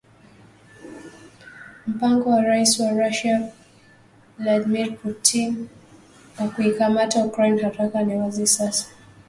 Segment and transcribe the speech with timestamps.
[1.87, 3.51] Mpango wa Rais wa Russia
[4.39, 5.69] Vladmir Putin
[6.39, 8.85] wa kuikamata Ukraine haraka ni wazi sasa